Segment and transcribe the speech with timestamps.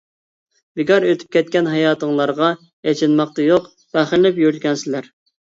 [0.79, 2.49] بىكار ئۆتۈپ كەتكەن ھاياتىڭلارغا
[2.93, 5.13] ئېچىنماقتا يوق، پەخىرلىنىپ يۈرىدىكەنسىلەر.